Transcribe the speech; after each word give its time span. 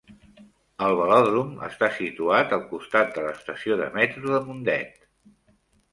El 0.85 0.95
velòdrom 0.99 1.51
està 1.67 1.91
situat 1.99 2.57
al 2.59 2.65
costat 2.71 3.15
de 3.19 3.27
l'estació 3.29 3.81
de 3.83 3.93
metro 3.99 4.33
de 4.37 4.41
Mundet. 4.49 4.99